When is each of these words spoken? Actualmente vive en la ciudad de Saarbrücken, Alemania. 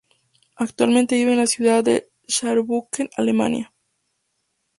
Actualmente 0.55 1.13
vive 1.13 1.33
en 1.33 1.37
la 1.37 1.45
ciudad 1.45 1.83
de 1.83 2.09
Saarbrücken, 2.27 3.11
Alemania. 3.17 3.71